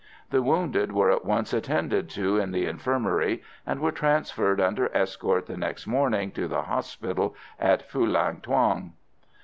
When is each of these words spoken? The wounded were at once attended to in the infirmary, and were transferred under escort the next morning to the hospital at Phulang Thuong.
The 0.31 0.41
wounded 0.41 0.91
were 0.93 1.11
at 1.11 1.25
once 1.25 1.53
attended 1.53 2.09
to 2.09 2.35
in 2.39 2.49
the 2.53 2.65
infirmary, 2.65 3.43
and 3.67 3.79
were 3.79 3.91
transferred 3.91 4.59
under 4.59 4.89
escort 4.97 5.45
the 5.45 5.57
next 5.57 5.85
morning 5.85 6.31
to 6.31 6.47
the 6.47 6.63
hospital 6.63 7.35
at 7.59 7.87
Phulang 7.87 8.41
Thuong. 8.41 8.93